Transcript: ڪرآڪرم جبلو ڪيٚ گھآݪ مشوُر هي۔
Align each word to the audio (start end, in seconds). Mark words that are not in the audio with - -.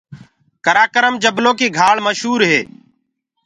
ڪرآڪرم 0.65 1.15
جبلو 1.23 1.51
ڪيٚ 1.59 1.75
گھآݪ 1.77 1.97
مشوُر 2.05 2.39
هي۔ 2.51 2.61